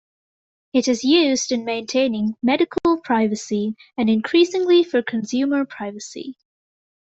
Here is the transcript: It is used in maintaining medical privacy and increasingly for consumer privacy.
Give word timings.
It 0.73 0.87
is 0.87 1.03
used 1.03 1.51
in 1.51 1.63
maintaining 1.63 2.35
medical 2.41 2.99
privacy 3.01 3.75
and 3.95 4.09
increasingly 4.09 4.83
for 4.83 5.03
consumer 5.03 5.63
privacy. 5.63 6.39